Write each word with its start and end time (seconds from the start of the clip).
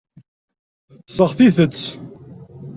Seɣtit-t. 1.15 1.81